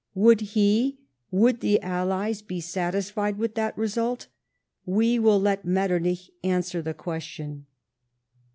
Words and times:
Would 0.15 0.41
he, 0.57 0.97
would 1.29 1.59
the 1.59 1.79
Allies, 1.83 2.41
be 2.41 2.59
sati.<fied 2.59 3.37
with 3.37 3.53
that 3.53 3.77
result? 3.77 4.25
Vie 4.87 5.19
will 5.19 5.39
let 5.39 5.63
Metternich 5.63 6.31
answer 6.43 6.81
the 6.81 6.95
question. 6.95 7.67